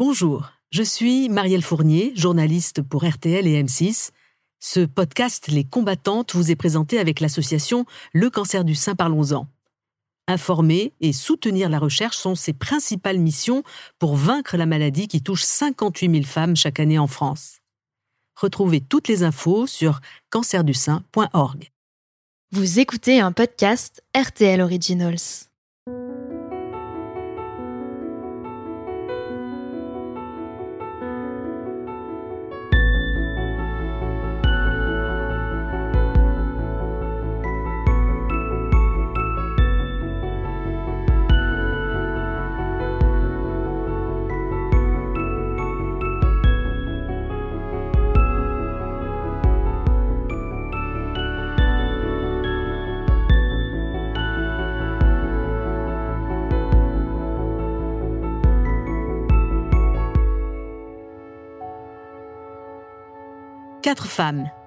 [0.00, 4.12] Bonjour, je suis Marielle Fournier, journaliste pour RTL et M6.
[4.58, 9.46] Ce podcast Les combattantes vous est présenté avec l'association Le cancer du sein Parlons-en.
[10.26, 13.62] Informer et soutenir la recherche sont ses principales missions
[13.98, 17.58] pour vaincre la maladie qui touche 58 000 femmes chaque année en France.
[18.40, 21.68] Retrouvez toutes les infos sur cancerdusein.org.
[22.52, 25.50] Vous écoutez un podcast RTL Originals.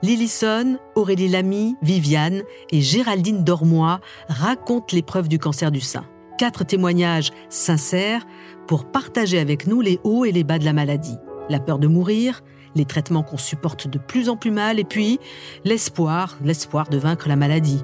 [0.01, 6.05] Lillison, Aurélie Lamy, Viviane et Géraldine Dormois, racontent l'épreuve du cancer du sein.
[6.39, 8.25] Quatre témoignages sincères
[8.67, 11.17] pour partager avec nous les hauts et les bas de la maladie.
[11.49, 12.41] La peur de mourir,
[12.75, 15.19] les traitements qu'on supporte de plus en plus mal et puis
[15.63, 17.83] l'espoir, l'espoir de vaincre la maladie.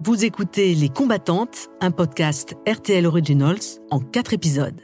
[0.00, 4.80] Vous écoutez Les Combattantes, un podcast RTL Originals en quatre épisodes.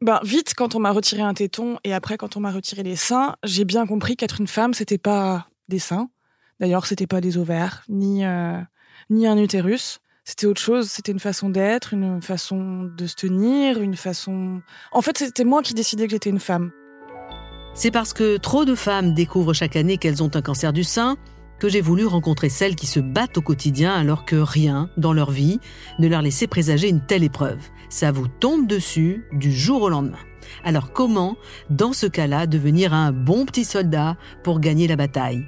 [0.00, 2.96] Ben, vite, quand on m'a retiré un téton et après, quand on m'a retiré les
[2.96, 6.08] seins, j'ai bien compris qu'être une femme, c'était pas des seins.
[6.60, 8.58] D'ailleurs, c'était pas des ovaires, ni, euh,
[9.10, 10.00] ni un utérus.
[10.24, 10.90] C'était autre chose.
[10.90, 14.60] C'était une façon d'être, une façon de se tenir, une façon.
[14.92, 16.70] En fait, c'était moi qui décidais que j'étais une femme.
[17.74, 21.16] C'est parce que trop de femmes découvrent chaque année qu'elles ont un cancer du sein
[21.58, 25.30] que j'ai voulu rencontrer celles qui se battent au quotidien alors que rien dans leur
[25.30, 25.60] vie
[25.98, 27.58] ne leur laissait présager une telle épreuve.
[27.88, 30.18] Ça vous tombe dessus du jour au lendemain.
[30.64, 31.36] Alors comment,
[31.70, 35.44] dans ce cas-là, devenir un bon petit soldat pour gagner la bataille?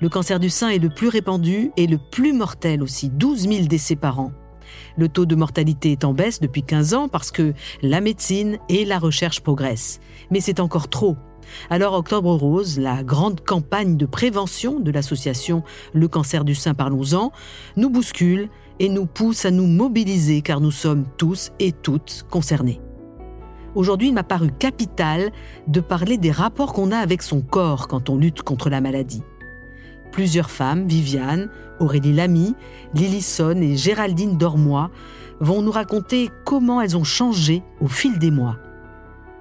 [0.00, 3.66] Le cancer du sein est le plus répandu et le plus mortel aussi, 12 000
[3.66, 4.32] décès par an.
[4.98, 8.84] Le taux de mortalité est en baisse depuis 15 ans parce que la médecine et
[8.84, 10.00] la recherche progressent.
[10.30, 11.16] Mais c'est encore trop.
[11.70, 15.62] Alors Octobre Rose, la grande campagne de prévention de l'association
[15.92, 17.32] Le cancer du sein Parlons-en,
[17.76, 18.48] nous bouscule
[18.78, 22.80] et nous pousse à nous mobiliser car nous sommes tous et toutes concernés.
[23.74, 25.32] Aujourd'hui, il m'a paru capital
[25.66, 29.22] de parler des rapports qu'on a avec son corps quand on lutte contre la maladie.
[30.12, 32.54] Plusieurs femmes, Viviane, Aurélie Lamy,
[32.94, 34.90] Lillison et Géraldine Dormois,
[35.40, 38.56] vont nous raconter comment elles ont changé au fil des mois.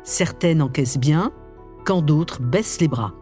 [0.04, 1.32] Certaines encaissent bien,
[1.86, 3.14] quand d'autres baissent les bras.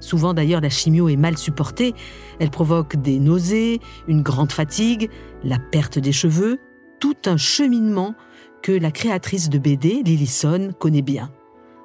[0.00, 1.94] Souvent d'ailleurs la chimio est mal supportée,
[2.40, 5.10] elle provoque des nausées, une grande fatigue,
[5.44, 6.58] la perte des cheveux,
[7.00, 8.14] tout un cheminement
[8.62, 11.30] que la créatrice de BD, Lillison, connaît bien.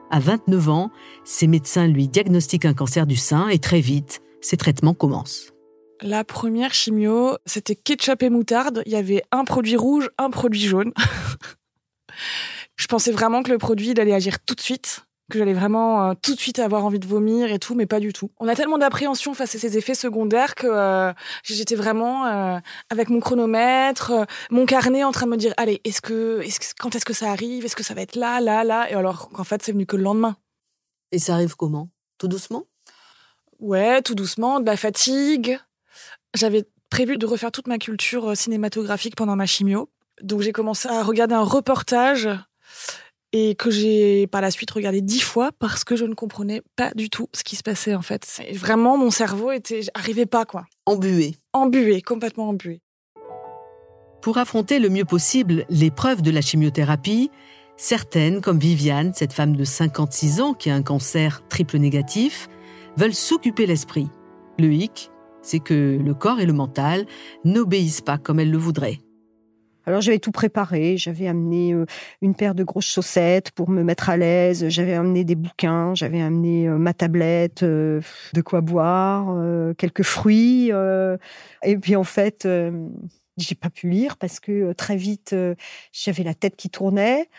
[0.09, 0.91] À 29 ans,
[1.23, 5.53] ses médecins lui diagnostiquent un cancer du sein et très vite, ses traitements commencent.
[6.01, 8.83] La première chimio, c'était ketchup et moutarde.
[8.85, 10.91] Il y avait un produit rouge, un produit jaune.
[12.75, 16.13] Je pensais vraiment que le produit allait agir tout de suite que j'allais vraiment euh,
[16.21, 18.29] tout de suite avoir envie de vomir et tout, mais pas du tout.
[18.39, 21.11] On a tellement d'appréhension face à ces effets secondaires que euh,
[21.43, 22.59] j'étais vraiment euh,
[22.91, 24.13] avec mon chronomètre,
[24.51, 27.13] mon carnet en train de me dire allez, est-ce que, est que quand est-ce que
[27.13, 27.65] ça arrive?
[27.65, 28.89] Est-ce que ça va être là, là, là?
[28.91, 30.37] Et alors qu'en fait, c'est venu que le lendemain.
[31.11, 31.89] Et ça arrive comment?
[32.19, 32.65] Tout doucement?
[33.59, 35.59] Ouais, tout doucement, de la fatigue.
[36.35, 39.89] J'avais prévu de refaire toute ma culture cinématographique pendant ma chimio.
[40.21, 42.29] Donc j'ai commencé à regarder un reportage
[43.33, 46.91] et que j'ai par la suite regardé dix fois parce que je ne comprenais pas
[46.95, 48.41] du tout ce qui se passait en fait.
[48.53, 50.65] Vraiment, mon cerveau était, arrivait pas quoi.
[50.85, 51.35] Embué.
[51.51, 52.79] Embué, complètement embué.
[54.21, 57.29] Pour affronter le mieux possible l'épreuve de la chimiothérapie,
[57.75, 62.47] certaines, comme Viviane, cette femme de 56 ans qui a un cancer triple négatif,
[62.95, 64.07] veulent s'occuper l'esprit.
[64.59, 65.09] Le hic,
[65.41, 67.05] c'est que le corps et le mental
[67.43, 68.99] n'obéissent pas comme elles le voudraient.
[69.85, 71.85] Alors j'avais tout préparé, j'avais amené euh,
[72.21, 76.21] une paire de grosses chaussettes pour me mettre à l'aise, j'avais amené des bouquins, j'avais
[76.21, 77.99] amené euh, ma tablette, euh,
[78.33, 79.35] de quoi boire,
[79.77, 80.71] quelques fruits.
[81.63, 82.47] et puis en fait,
[83.37, 85.35] j'ai pas pu lire parce que très vite
[85.91, 87.29] j'avais la tête qui tournait.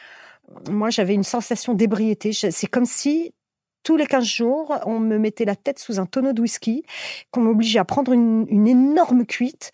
[0.70, 2.32] Moi, j'avais une sensation d'ébriété.
[2.32, 3.32] C'est comme si
[3.84, 6.84] tous les 15 jours, on me mettait la tête sous un tonneau de whisky,
[7.30, 9.72] qu'on m'obligeait à prendre une, énorme cuite.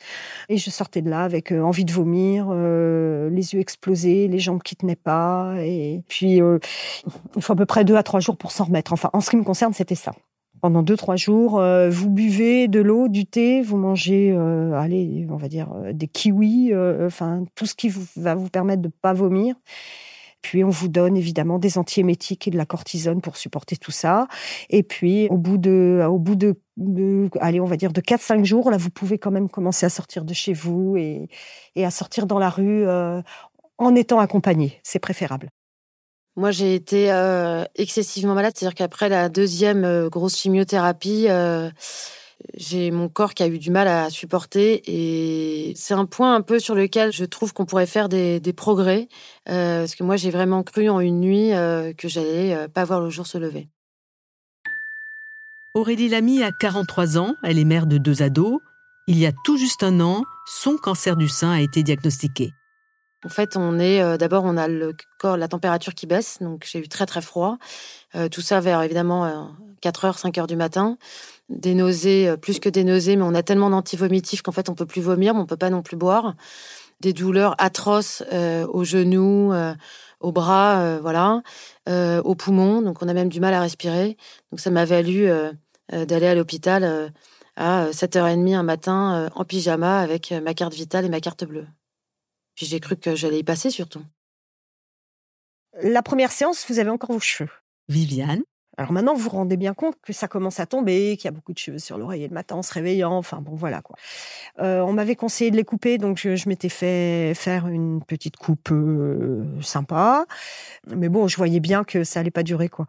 [0.49, 4.41] Et je sortais de là avec euh, envie de vomir, euh, les yeux explosés, les
[4.41, 5.55] jambes qui tenaient pas.
[5.61, 6.59] Et puis, euh,
[7.37, 8.93] il faut à peu près deux à trois jours pour s'en remettre.
[8.93, 10.13] Enfin, en ce qui me concerne, c'était ça.
[10.61, 14.31] Pendant deux, trois jours, vous buvez de l'eau, du thé, vous mangez,
[14.77, 19.15] allez, on va dire, des kiwis, enfin, tout ce qui va vous permettre de pas
[19.15, 19.55] vomir.
[20.43, 24.27] Puis on vous donne évidemment des antiémétiques et de la cortisone pour supporter tout ça.
[24.69, 26.57] Et puis au bout de, au bout de,
[27.41, 30.25] allez, on va dire de 4-5 jours, là, vous pouvez quand même commencer à sortir
[30.25, 31.29] de chez vous et,
[31.77, 33.23] à sortir dans la rue euh,
[33.79, 34.81] en étant accompagné.
[34.83, 35.51] C'est préférable.
[36.37, 41.27] Moi, j'ai été euh, excessivement malade, c'est-à-dire qu'après la deuxième euh, grosse chimiothérapie,
[42.57, 46.41] j'ai mon corps qui a eu du mal à supporter et c'est un point un
[46.41, 49.09] peu sur lequel je trouve qu'on pourrait faire des, progrès
[49.49, 52.85] euh, parce que moi j'ai vraiment cru en une nuit euh, que j'allais euh, pas
[52.85, 53.69] voir le jour se lever.
[55.75, 58.59] Aurélie Lamy a 43 ans, elle est mère de deux ados.
[59.07, 62.51] Il y a tout juste un an, son cancer du sein a été diagnostiqué.
[63.25, 66.79] En fait, on est d'abord on a le corps, la température qui baisse, donc j'ai
[66.79, 67.59] eu très très froid.
[68.31, 70.97] tout ça vers évidemment 4 heures, 5 heures du matin
[71.51, 74.75] des nausées, euh, plus que des nausées, mais on a tellement d'antivomitifs qu'en fait on
[74.75, 76.35] peut plus vomir, mais on peut pas non plus boire.
[77.01, 79.75] Des douleurs atroces euh, aux genoux, euh,
[80.21, 81.43] aux bras, voilà,
[81.89, 82.83] aux poumons.
[82.83, 84.17] Donc on a même du mal à respirer.
[84.51, 85.31] Donc ça m'a valu
[85.91, 87.11] d'aller à l'hôpital
[87.57, 91.67] à 7h30 un matin en pyjama avec ma carte vitale et ma carte bleue.
[92.61, 94.03] Puis j'ai cru que j'allais y passer surtout.
[95.83, 97.49] La première séance, vous avez encore vos cheveux.
[97.89, 98.43] Viviane
[98.77, 101.33] alors maintenant, vous vous rendez bien compte que ça commence à tomber, qu'il y a
[101.33, 103.13] beaucoup de cheveux sur l'oreiller le matin en se réveillant.
[103.13, 103.97] Enfin bon, voilà quoi.
[104.61, 108.71] Euh, on m'avait conseillé de les couper, donc je, m'étais fait faire une petite coupe
[108.71, 110.25] euh, sympa.
[110.97, 112.87] Mais bon, je voyais bien que ça allait pas durer quoi.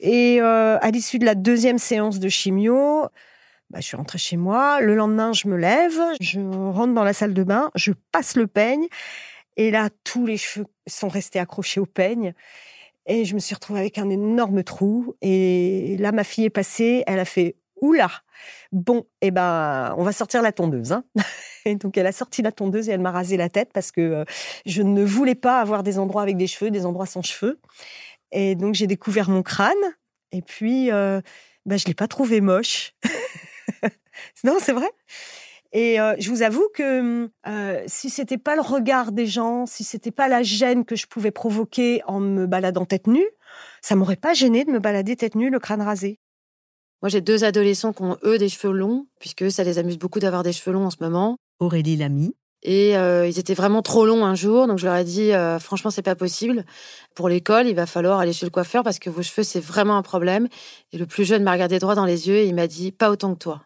[0.00, 3.06] Et euh, à l'issue de la deuxième séance de chimio,
[3.72, 4.80] bah, je suis rentrée chez moi.
[4.82, 8.46] Le lendemain, je me lève, je rentre dans la salle de bain, je passe le
[8.46, 8.86] peigne.
[9.56, 12.34] Et là, tous les cheveux sont restés accrochés au peigne.
[13.06, 15.16] Et je me suis retrouvée avec un énorme trou.
[15.22, 18.10] Et là, ma fille est passée, elle a fait oula.
[18.72, 20.92] Bon, eh ben, on va sortir la tondeuse.
[20.92, 21.04] Hein.
[21.64, 24.00] Et donc, elle a sorti la tondeuse et elle m'a rasé la tête parce que
[24.00, 24.24] euh,
[24.66, 27.60] je ne voulais pas avoir des endroits avec des cheveux, des endroits sans cheveux.
[28.32, 29.72] Et donc, j'ai découvert mon crâne.
[30.32, 31.20] Et puis, euh,
[31.64, 32.94] ben, je l'ai pas trouvé moche.
[34.44, 34.90] non, c'est vrai.
[35.72, 39.84] Et euh, je vous avoue que euh, si c'était pas le regard des gens, si
[39.84, 43.26] c'était pas la gêne que je pouvais provoquer en me baladant tête nue,
[43.80, 46.20] ça m'aurait pas gêné de me balader tête nue, le crâne rasé.
[47.00, 50.20] Moi, j'ai deux adolescents qui ont eux des cheveux longs, puisque ça les amuse beaucoup
[50.20, 51.36] d'avoir des cheveux longs en ce moment.
[51.58, 52.34] Aurélie Lamy.
[52.62, 55.58] Et euh, ils étaient vraiment trop longs un jour, donc je leur ai dit euh,
[55.58, 56.64] franchement c'est pas possible.
[57.16, 59.96] Pour l'école, il va falloir aller chez le coiffeur parce que vos cheveux c'est vraiment
[59.96, 60.46] un problème.
[60.92, 63.10] Et le plus jeune m'a regardé droit dans les yeux et il m'a dit pas
[63.10, 63.62] autant que toi.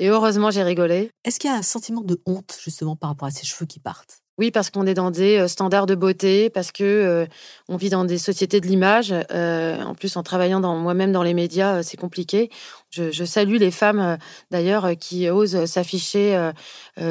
[0.00, 1.10] Et heureusement, j'ai rigolé.
[1.24, 3.80] Est-ce qu'il y a un sentiment de honte, justement, par rapport à ces cheveux qui
[3.80, 4.22] partent?
[4.38, 7.26] Oui, parce qu'on est dans des euh, standards de beauté, parce que euh,
[7.68, 9.14] on vit dans des sociétés de l'image.
[9.30, 12.48] Euh, en plus, en travaillant dans moi-même dans les médias, c'est compliqué.
[12.88, 14.16] Je, je, salue les femmes,
[14.50, 16.50] d'ailleurs, qui osent s'afficher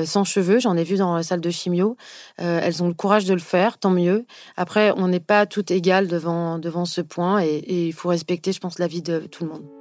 [0.04, 0.60] sans cheveux.
[0.60, 1.96] J'en ai vu dans la salle de chimio.
[2.38, 4.26] elles ont le courage de le faire, tant mieux.
[4.58, 8.52] Après, on n'est pas toutes égales devant devant ce point, et, et il faut respecter,
[8.52, 9.79] je pense, la vie de tout le monde.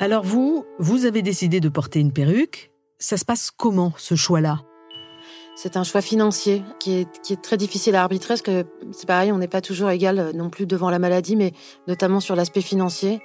[0.00, 2.70] Alors vous, vous avez décidé de porter une perruque.
[3.00, 4.60] Ça se passe comment ce choix-là?
[5.56, 9.38] C'est un choix financier qui est, très difficile à arbitrer parce que c'est pareil, on
[9.38, 11.52] n'est pas toujours égal euh, non plus devant la maladie, mais
[11.88, 13.20] notamment sur l'aspect financier.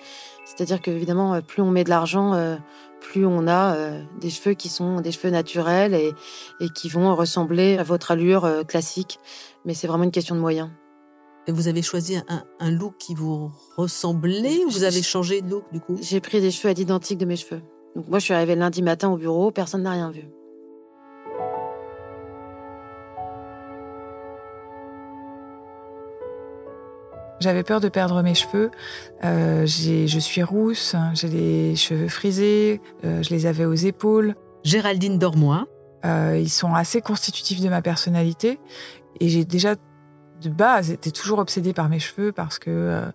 [0.46, 2.56] C'est-à-dire qu'évidemment, euh, plus on met de l'argent, euh,
[3.00, 3.76] plus on a
[4.20, 9.20] des cheveux qui sont des cheveux naturels et qui vont ressembler à votre allure classique.
[9.66, 10.70] Mais c'est vraiment une question de moyens.
[11.48, 12.16] Vous avez choisi
[12.60, 15.98] un, look qui vous ressemblait ou vous avez changé de look du coup?
[16.02, 17.62] J'ai pris des cheveux à l'identique de mes cheveux.
[17.96, 20.24] Donc moi je suis arrivée lundi matin au bureau, personne n'a rien vu.
[27.42, 28.72] J'avais peur de perdre mes cheveux.
[29.26, 34.36] Euh, je suis rousse, j'ai les cheveux frisés, euh, je les avais aux épaules.
[34.64, 35.68] Géraldine Dormois.
[36.06, 38.60] Euh, ils sont assez constitutifs de ma personnalité
[39.20, 39.76] et j'ai déjà
[40.50, 43.06] de base, j'étais toujours obsédée par mes cheveux parce que euh,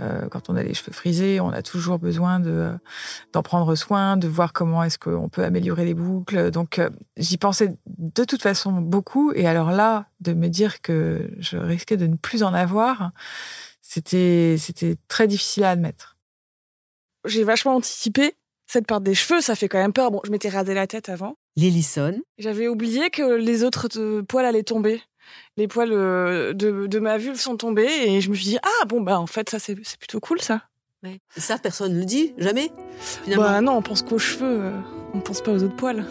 [0.00, 2.72] euh, quand on a les cheveux frisés, on a toujours besoin de
[3.32, 6.50] d'en prendre soin, de voir comment est-ce qu'on peut améliorer les boucles.
[6.50, 9.32] Donc euh, j'y pensais de toute façon beaucoup.
[9.32, 13.10] Et alors là, de me dire que je risquais de ne plus en avoir,
[13.82, 16.16] c'était c'était très difficile à admettre.
[17.26, 18.34] J'ai vachement anticipé
[18.66, 20.10] cette part des cheveux, ça fait quand même peur.
[20.10, 21.36] Bon, je m'étais rasé la tête avant.
[21.56, 22.20] Lillison.
[22.38, 23.88] J'avais oublié que les autres
[24.22, 25.02] poils allaient tomber
[25.56, 29.00] les poils euh, de, ma vulve sont tombés et je me suis dit ah bon
[29.00, 30.62] bah en fait ça c'est plutôt cool ça.
[31.04, 32.72] Et ça personne ne le dit jamais.
[33.36, 34.70] Bah non on pense qu'aux cheveux, euh,
[35.14, 36.04] on pense pas aux autres poils.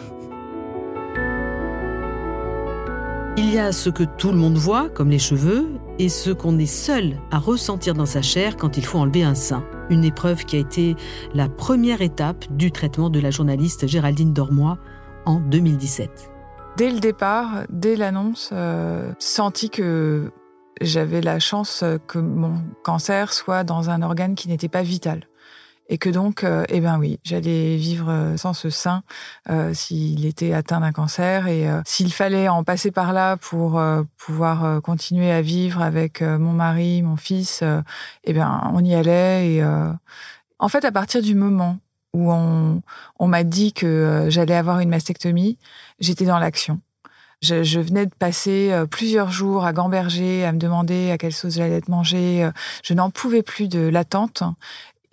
[3.37, 5.67] Il y a ce que tout le monde voit, comme les cheveux,
[5.99, 9.35] et ce qu'on est seul à ressentir dans sa chair quand il faut enlever un
[9.35, 9.65] sein.
[9.89, 10.95] Une épreuve qui a été
[11.33, 14.77] la première étape du traitement de la journaliste Géraldine Dormois
[15.25, 16.34] en 2017.
[16.77, 20.31] Dès le départ, dès l'annonce, euh, senti que
[20.81, 25.27] j'avais la chance que mon cancer soit dans un organe qui n'était pas vital.
[25.87, 29.03] Et que donc, euh, eh ben oui, j'allais vivre euh, sans ce sein
[29.49, 31.47] euh, s'il était atteint d'un cancer.
[31.47, 33.81] Et s'il fallait en passer par là pour
[34.17, 37.63] pouvoir continuer à vivre avec mon mari, mon fils,
[38.23, 39.53] eh ben on y allait.
[39.53, 39.63] Et
[40.59, 41.77] en fait, à partir du moment
[42.15, 45.57] où on, m'a dit que j'allais avoir une mastectomie,
[45.99, 46.79] j'étais dans l'action.
[47.41, 51.75] Je, venais de passer plusieurs jours à gamberger, à me demander à quelle sauce j'allais
[51.75, 52.49] être mangée.
[52.83, 54.43] Je n'en pouvais plus de l'attente.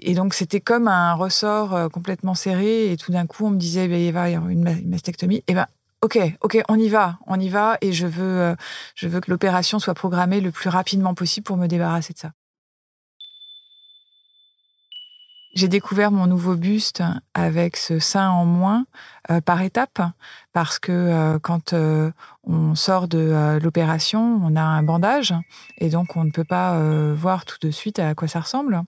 [0.05, 2.91] Et donc, c'était comme un ressort euh, complètement serré.
[2.91, 5.45] Et tout d'un coup, on me disait, il va y avoir une mastectomie.
[5.47, 5.67] Et ben,
[6.03, 7.79] ok, ok, on y va, on y va.
[7.81, 8.55] Et je veux, euh,
[8.95, 12.33] je veux que l'opération soit programmée le plus rapidement possible pour me débarrasser de ça.
[15.55, 17.03] J'ai découvert mon nouveau buste
[17.35, 18.87] avec ce sein en moins
[19.31, 20.01] euh, par étapes
[20.53, 21.75] parce que quand
[22.45, 25.35] on sort de l'opération, on a un bandage
[25.79, 26.79] et donc on ne peut pas
[27.15, 28.83] voir tout de suite à quoi ça ressemble.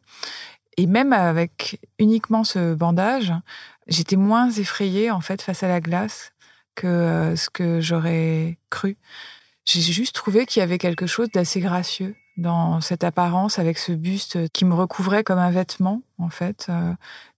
[0.77, 3.33] Et même avec uniquement ce bandage,
[3.87, 6.33] j'étais moins effrayée en fait face à la glace
[6.75, 8.97] que euh, ce que j'aurais cru.
[9.65, 13.93] J'ai juste trouvé qu'il y avait quelque chose d'assez gracieux dans cette apparence avec ce
[13.93, 16.67] buste qui me recouvrait comme un vêtement en fait.
[16.69, 16.93] Euh,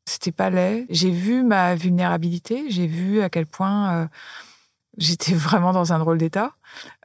[0.05, 0.87] c'était pas laid.
[0.89, 4.07] J'ai vu ma vulnérabilité, j'ai vu à quel point euh,
[4.99, 6.53] j'étais vraiment dans un drôle d'état.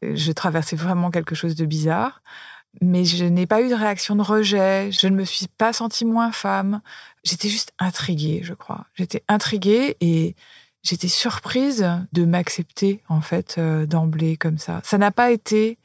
[0.01, 2.21] Je traversais vraiment quelque chose de bizarre
[2.79, 6.05] mais je n'ai pas eu de réaction de rejet, je ne me suis pas sentie
[6.05, 6.81] moins femme.
[7.23, 8.85] J'étais juste intriguée, je crois.
[8.95, 10.35] J'étais intriguée et
[10.83, 14.79] j'étais surprise de m'accepter, en fait, euh, d'emblée comme ça.
[14.83, 15.77] Ça n'a pas été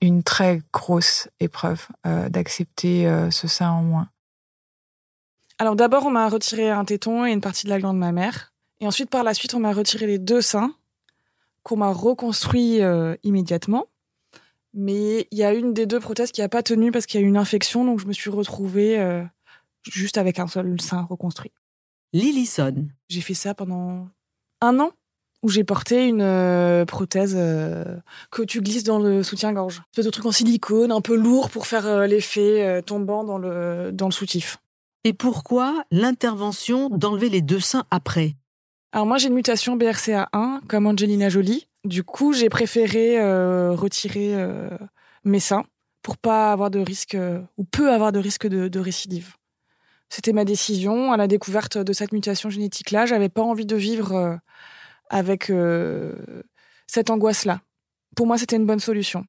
[0.00, 4.08] une très grosse épreuve euh, d'accepter euh, ce sein en moins.
[5.58, 8.12] Alors d'abord, on m'a retiré un téton et une partie de la glande de ma
[8.12, 8.52] mère.
[8.80, 10.74] Et ensuite, par la suite, on m'a retiré les deux seins
[11.62, 12.80] qu'on m'a reconstruit
[13.22, 13.86] immédiatement.
[14.74, 17.22] Mais il y a une des deux prothèses qui n'a pas tenu parce qu'il y
[17.22, 19.22] a eu une infection, donc je me suis retrouvée euh,
[19.84, 21.52] juste avec un seul sein reconstruit.
[22.12, 22.88] Lillison.
[23.08, 24.08] J'ai fait ça pendant
[24.60, 24.90] un an
[25.44, 27.84] où j'ai porté une euh, prothèse euh,
[28.32, 29.82] que tu glisses dans le soutien-gorge.
[29.96, 34.06] Un de truc en silicone, un peu lourd pour faire l'effet tombant dans le, dans
[34.06, 34.58] le soutif.
[35.04, 38.34] Et pourquoi l'intervention d'enlever les deux seins après?
[38.92, 41.68] Alors moi j'ai une mutation BRCA1 comme Angelina Jolie.
[41.84, 44.70] Du coup, j'ai préféré euh, retirer euh,
[45.24, 45.64] mes seins
[46.00, 49.34] pour pas avoir de risque euh, ou peu avoir de risque de, récidive.
[50.08, 53.04] C'était ma décision à la découverte de cette mutation génétique-là.
[53.04, 54.38] J'avais pas envie de vivre
[55.10, 55.52] avec
[56.86, 57.60] cette angoisse-là.
[58.16, 59.24] Pour moi, c'était une bonne solution.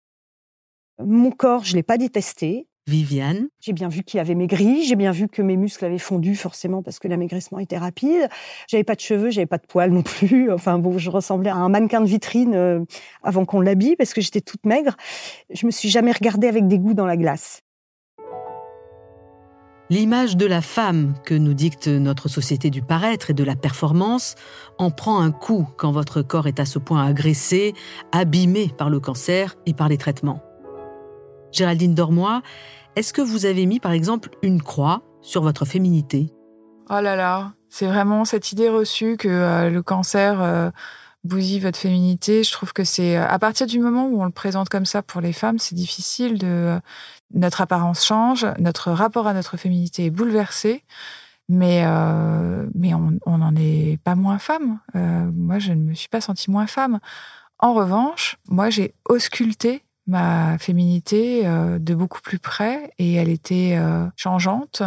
[1.00, 2.67] Mon corps, je l'ai pas détesté.
[2.88, 3.48] Viviane.
[3.60, 6.84] J'ai bien vu qu'il avait maigri, j'ai bien vu que mes muscles avaient fondu forcément
[6.84, 8.29] parce que l'amaigrissement était rapide.
[8.67, 10.51] J'avais pas de cheveux, j'avais pas de poils non plus.
[10.55, 12.79] Enfin bon, je ressemblais à un mannequin de vitrine euh,
[13.24, 14.96] avant qu'on l'habille parce que j'étais toute maigre.
[15.51, 17.64] Je me suis jamais regardée avec des goûts dans la glace.
[19.92, 24.34] L'image de la femme que nous dicte notre société du paraître et de la performance
[24.80, 27.75] en prend un coup quand votre corps est à ce point agressé,
[28.12, 30.42] abîmé par le cancer et par les traitements.
[31.51, 32.42] Géraldine Dormois,
[32.96, 36.34] est-ce que vous avez mis par exemple une croix sur votre féminité?
[36.89, 40.72] Oh là là, c'est vraiment cette idée reçue que euh, le cancer euh,
[41.25, 42.44] bousille votre féminité.
[42.44, 45.01] Je trouve que c'est euh, à partir du moment où on le présente comme ça
[45.01, 46.79] pour les femmes, c'est difficile de
[47.34, 50.84] notre apparence change, notre rapport à notre féminité est bouleversé.
[51.48, 51.86] Mais
[52.74, 54.79] mais on n'en est pas moins femme.
[54.96, 57.00] moi, je ne me suis pas sentie moins femme.
[57.60, 63.75] En revanche, moi, j'ai ausculté ma féminité euh, de beaucoup plus près et elle était
[63.77, 64.84] euh, changeante.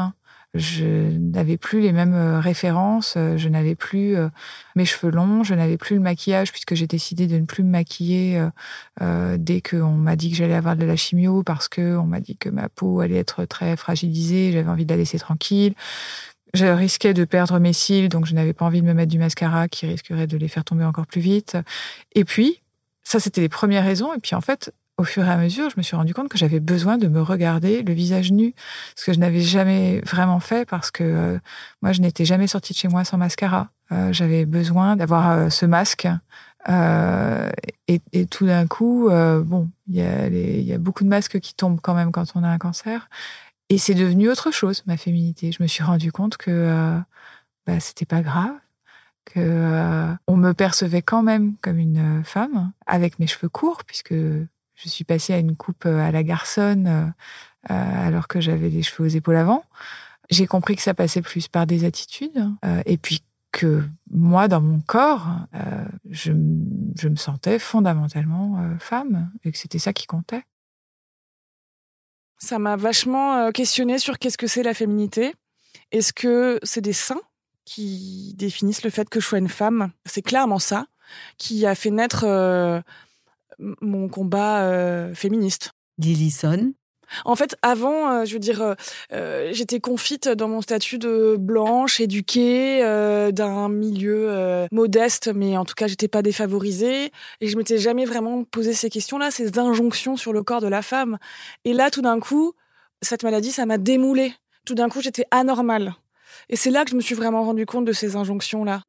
[0.55, 4.17] Je n'avais plus les mêmes euh, références, je n'avais plus
[4.77, 7.71] mes cheveux longs, je n'avais plus le maquillage puisque j'ai décidé de ne plus me
[7.71, 8.43] maquiller
[9.01, 12.49] dès qu'on m'a dit que j'allais avoir de la chimio parce qu'on m'a dit que
[12.49, 15.75] ma peau allait être très fragilisée, j'avais envie de la laisser tranquille.
[16.55, 19.19] Je risquais de perdre mes cils, donc je n'avais pas envie de me mettre du
[19.19, 21.59] mascara qui risquerait de les faire tomber encore plus vite.
[22.15, 22.63] Et puis,
[23.05, 24.15] ça, c'était les premières raisons.
[24.15, 26.37] Et puis, en fait, au fur et à mesure, je me suis rendu compte que
[26.37, 28.53] j'avais besoin de me regarder le visage nu,
[28.97, 31.39] ce que je n'avais jamais vraiment fait parce que euh,
[31.83, 33.71] moi, je n'étais jamais sortie de chez moi sans mascara.
[33.93, 36.09] Euh, j'avais besoin d'avoir euh, ce masque.
[37.87, 41.81] Et, tout d'un coup, bon, il y, a y a beaucoup de masques qui tombent
[41.81, 43.09] quand même quand on a un cancer.
[43.71, 45.51] Et c'est devenu autre chose, ma féminité.
[45.51, 47.01] Je me suis rendu compte que
[47.67, 48.53] bah, c'était pas grave,
[49.25, 54.15] que on me percevait quand même comme une femme avec mes cheveux courts, puisque
[54.79, 57.07] je suis passée à une coupe euh, à la garçonne euh,
[57.71, 59.65] euh, alors que j'avais les cheveux aux épaules avant.
[60.31, 62.45] J'ai compris que ça passait plus par des attitudes
[62.85, 65.27] et puis que moi, dans mon corps,
[66.11, 66.33] je,
[67.01, 70.45] je, me sentais fondamentalement femme et que c'était ça qui comptait.
[72.37, 75.35] Ça m'a vachement euh, questionné sur qu'est-ce que c'est la féminité.
[75.93, 77.23] Est-ce que c'est des seins
[77.65, 79.93] qui définissent le fait que je sois une femme?
[80.05, 80.87] C'est clairement ça
[81.39, 82.27] qui a fait naître
[83.59, 85.73] mon combat féministe.
[85.99, 86.73] Lillison
[87.25, 88.75] en fait, avant, euh, je veux dire, euh,
[89.13, 92.81] euh, j'étais confite dans mon statut de blanche, éduquée,
[93.33, 97.11] d'un milieu modeste, mais en tout cas, j'étais pas défavorisée.
[97.41, 100.83] Et je m'étais jamais vraiment posé ces questions-là, ces injonctions sur le corps de la
[100.83, 101.19] femme.
[101.65, 102.53] Et là, tout d'un coup,
[103.03, 104.35] cette maladie, ça m'a démoulée.
[104.65, 105.95] Tout d'un coup, j'étais anormale.
[106.49, 108.83] Et c'est là que je me suis vraiment rendu compte de ces injonctions-là.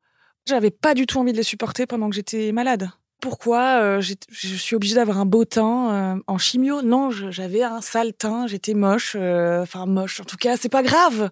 [0.47, 4.55] J'avais pas du tout envie de les supporter pendant que j'étais malade pourquoi euh, je
[4.55, 6.81] suis obligée d'avoir un beau teint euh, en chimio?
[6.81, 10.21] Non, j'avais un sale teint, j'étais moche, euh, enfin moche.
[10.21, 11.29] En tout cas, c'est pas grave.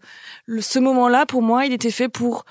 [0.47, 2.45] ce moment-là, pour moi, il était fait pour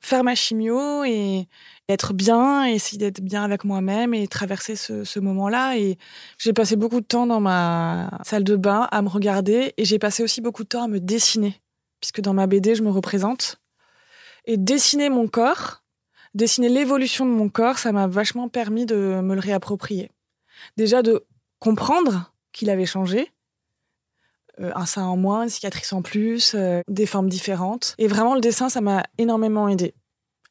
[0.00, 1.48] faire ma chimio et
[1.88, 5.76] être bien, essayer d'être bien avec moi-même et traverser ce, ce moment-là.
[5.78, 5.96] Et
[6.38, 9.98] j'ai passé beaucoup de temps dans ma salle de bain à me regarder et j'ai
[9.98, 11.60] passé aussi beaucoup de temps à me dessiner,
[12.00, 13.60] puisque dans ma BD, je me représente.
[14.46, 15.83] Et dessiner mon corps,
[16.34, 20.10] dessiner l'évolution de mon corps, ça m'a vachement permis de me le réapproprier.
[20.76, 21.24] Déjà de
[21.58, 23.32] comprendre qu'il avait changé,
[24.60, 27.94] euh, un sein en moins, une cicatrice en plus, euh, des formes différentes.
[27.98, 29.94] Et vraiment, le dessin, ça m'a énormément aidé.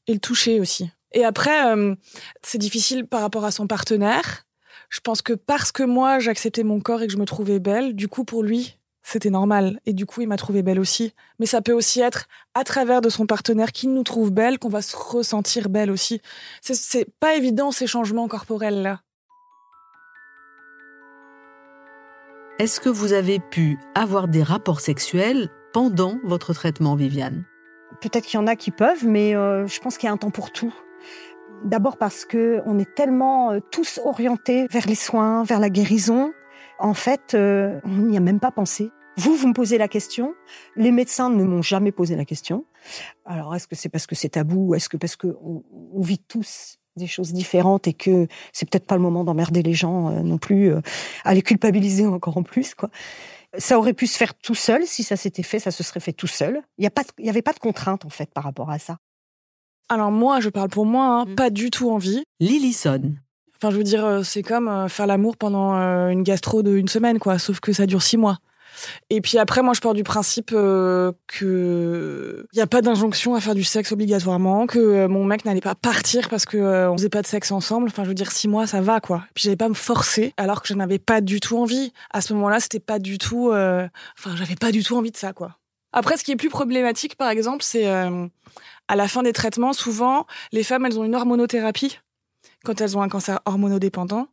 [0.07, 0.89] Et le toucher aussi.
[1.13, 1.95] Et après, euh,
[2.41, 4.45] c'est difficile par rapport à son partenaire.
[4.89, 7.95] Je pense que parce que moi, j'acceptais mon corps et que je me trouvais belle,
[7.95, 9.79] du coup, pour lui, c'était normal.
[9.86, 11.13] Et du coup, il m'a trouvé belle aussi.
[11.39, 14.69] Mais ça peut aussi être à travers de son partenaire qui nous trouve belle qu'on
[14.69, 16.22] va se ressentir belle aussi.
[16.62, 19.01] C'est pas évident ces changements corporels là.
[22.60, 27.45] Est-ce que vous avez pu avoir des rapports sexuels pendant votre traitement, Viviane?
[28.00, 30.17] Peut-être qu'il y en a qui peuvent, mais euh, je pense qu'il y a un
[30.17, 30.74] temps pour tout.
[31.65, 36.31] D'abord parce que on est tellement euh, tous orientés vers les soins, vers la guérison,
[36.83, 38.91] en fait, euh, on n'y a même pas pensé.
[39.15, 40.35] Vous, vous me posez la question.
[40.75, 42.65] Les médecins ne m'ont jamais posé la question.
[43.25, 45.63] Alors, est-ce que c'est parce que c'est tabou Est-ce que parce que on,
[46.01, 50.11] vit tous des choses différentes et que c'est peut-être pas le moment d'emmerder les gens
[50.11, 50.81] euh, non plus, euh,
[51.24, 52.89] à les culpabiliser encore en plus, quoi.
[53.57, 54.85] Ça aurait pu se faire tout seul.
[54.85, 56.61] Si ça s'était fait, ça se serait fait tout seul.
[56.79, 58.98] Il n'y avait pas de contrainte, en fait, par rapport à ça.
[59.89, 61.35] Alors moi, je parle pour moi, hein, mm.
[61.35, 62.24] pas du tout envie.
[62.39, 63.13] Lillison.
[63.63, 66.75] Enfin, je veux dire, euh, c'est comme euh, faire l'amour pendant euh, une gastro de
[66.75, 67.39] une semaine, quoi.
[67.39, 68.39] Sauf que ça dure six mois.
[69.09, 71.13] Et puis après, moi, je pars du principe que
[72.51, 75.75] il y a pas d'injonction à faire du sexe obligatoirement, que mon mec n'allait pas
[75.75, 77.87] partir parce que faisait pas de sexe ensemble.
[77.87, 79.23] Enfin, je veux dire, six mois, ça va, quoi.
[79.29, 81.93] Et puis j'allais pas me forcer, alors que je n'avais pas du tout envie.
[82.11, 83.51] À ce moment-là, c'était pas du tout.
[83.51, 85.59] Enfin, j'avais pas du tout envie de ça, quoi.
[85.93, 90.25] Après, ce qui est plus problématique, par exemple, c'est à la fin des traitements, souvent,
[90.51, 91.99] les femmes, elles ont une hormonothérapie
[92.64, 94.27] quand elles ont un cancer hormonodépendant.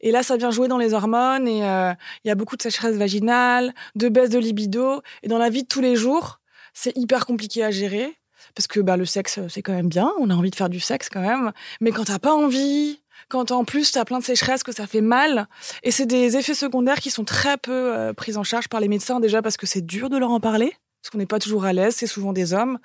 [0.00, 1.92] Et là, ça vient jouer dans les hormones et euh,
[2.24, 5.02] il y a beaucoup de sécheresse vaginale, de baisse de libido.
[5.22, 6.40] Et dans la vie de tous les jours,
[6.72, 8.16] c'est hyper compliqué à gérer
[8.54, 10.12] parce que bah, le sexe, c'est quand même bien.
[10.18, 11.52] On a envie de faire du sexe quand même.
[11.80, 15.00] Mais quand t'as pas envie, quand en plus t'as plein de sécheresse, que ça fait
[15.00, 15.48] mal,
[15.82, 18.88] et c'est des effets secondaires qui sont très peu euh, pris en charge par les
[18.88, 20.74] médecins déjà parce que c'est dur de leur en parler
[21.06, 22.80] parce qu'on n'est pas toujours à l'aise, c'est souvent des hommes,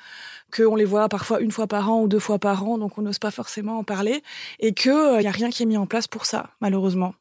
[0.56, 3.02] qu'on les voit parfois une fois par an ou deux fois par an, donc on
[3.02, 4.22] n'ose pas forcément en parler,
[4.60, 7.16] et qu'il n'y a rien qui est mis en place pour ça, malheureusement.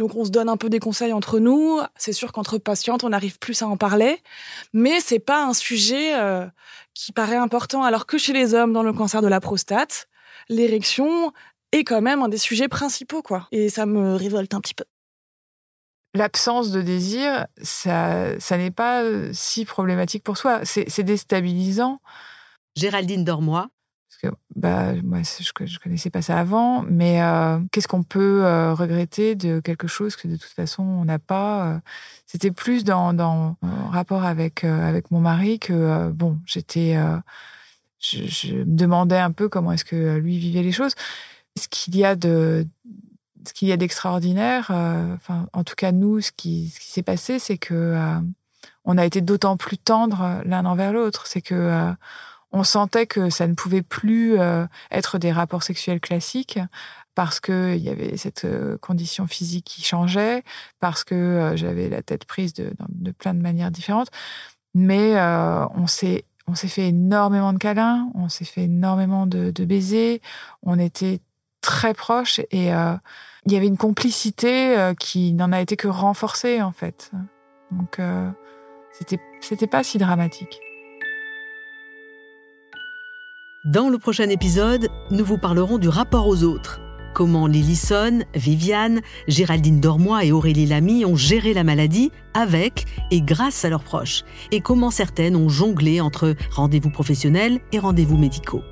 [0.00, 1.78] Donc on se donne un peu des conseils entre nous.
[1.96, 4.20] C'est sûr qu'entre patientes, on arrive plus à en parler,
[4.72, 6.46] mais c'est pas un sujet euh,
[6.94, 7.84] qui paraît important.
[7.84, 10.08] Alors que chez les hommes, dans le cancer de la prostate,
[10.48, 11.32] l'érection
[11.70, 13.46] est quand même un des sujets principaux, quoi.
[13.52, 14.84] Et ça me révolte un petit peu
[16.14, 20.60] l'absence de désir, ça, ça n'est pas euh, si problématique pour soi.
[20.64, 22.00] C'est déstabilisant.
[22.76, 23.68] Géraldine Dormois.
[24.08, 28.44] Parce que bah, moi, je ne connaissais pas ça avant, mais euh, qu'est-ce qu'on peut
[28.44, 31.80] euh, regretter de quelque chose que de toute façon on n'a pas
[32.26, 33.56] C'était plus dans, dans
[33.90, 36.96] rapport avec, avec mon mari que, bon, j'étais.
[37.98, 40.94] Je, je, me demandais un peu comment est-ce que lui vivait les choses.
[41.56, 42.66] Ce qu'il y a de,
[43.46, 45.16] ce qu'il y a d'extraordinaire, euh,
[45.52, 48.20] en tout cas nous, ce qui, s'est passé, c'est que euh,
[48.84, 51.26] on a été d'autant plus tendres l'un envers l'autre.
[51.26, 51.92] C'est que euh,
[52.52, 54.36] on sentait que ça ne pouvait plus
[54.92, 56.60] être des rapports sexuels classiques
[57.16, 58.46] parce que il y avait cette
[58.80, 60.44] condition physique qui changeait,
[60.78, 62.72] parce que j'avais la tête prise de,
[63.18, 64.10] plein de manières différentes.
[64.74, 65.16] Mais
[65.74, 70.20] on s'est on s'est fait énormément de câlins, on s'est fait énormément de baisers,
[70.62, 71.20] on était
[71.64, 72.70] très proches et
[73.46, 77.10] il y avait une complicité euh, qui n'en a été que renforcée en fait.
[77.70, 78.30] Donc euh,
[78.92, 80.60] c'était c'était pas si dramatique.
[83.64, 86.80] Dans le prochain épisode, nous vous parlerons du rapport aux autres.
[87.14, 87.80] Comment Lily
[88.34, 93.84] Viviane, Géraldine Dormois et Aurélie Lamy ont géré la maladie avec et grâce à leurs
[93.84, 94.24] proches.
[94.50, 98.62] Et comment certaines ont jonglé entre rendez-vous professionnels et rendez-vous médicaux.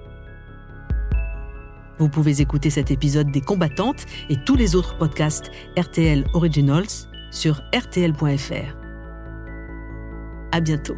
[2.02, 7.62] Vous pouvez écouter cet épisode des combattantes et tous les autres podcasts RTL Originals sur
[7.72, 8.76] rtl.fr.
[10.50, 10.96] À bientôt.